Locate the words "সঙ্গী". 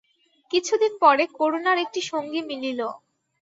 2.11-2.41